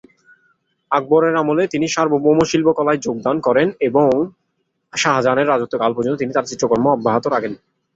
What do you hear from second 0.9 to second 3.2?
আকবরের আমলে তিনি সার্বভৌম শিল্পকলায়